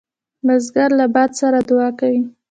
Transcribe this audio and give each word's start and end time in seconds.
بزګر 0.45 0.89
له 0.99 1.05
باد 1.13 1.31
سره 1.41 1.59
دعا 1.69 1.89
کوي 1.99 2.21